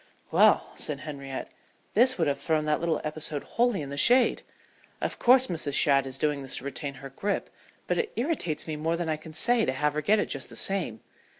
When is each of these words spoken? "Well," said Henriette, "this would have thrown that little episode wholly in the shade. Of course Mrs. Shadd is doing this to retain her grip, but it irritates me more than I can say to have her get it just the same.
"Well," 0.31 0.73
said 0.77 1.01
Henriette, 1.01 1.51
"this 1.93 2.17
would 2.17 2.27
have 2.27 2.39
thrown 2.41 2.65
that 2.65 2.79
little 2.79 2.99
episode 3.03 3.43
wholly 3.43 3.83
in 3.83 3.91
the 3.91 3.97
shade. 3.97 4.41
Of 4.99 5.19
course 5.19 5.45
Mrs. 5.45 5.75
Shadd 5.75 6.07
is 6.07 6.17
doing 6.17 6.41
this 6.41 6.55
to 6.55 6.63
retain 6.65 6.95
her 6.95 7.09
grip, 7.11 7.51
but 7.85 7.99
it 7.99 8.11
irritates 8.15 8.65
me 8.65 8.75
more 8.77 8.97
than 8.97 9.09
I 9.09 9.17
can 9.17 9.33
say 9.35 9.63
to 9.63 9.71
have 9.71 9.93
her 9.93 10.01
get 10.01 10.17
it 10.17 10.25
just 10.25 10.49
the 10.49 10.55
same. 10.55 11.01